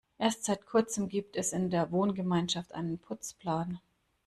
[0.17, 3.79] Erst seit Kurzem gibt es in der Wohngemeinschaft einen Putzplan.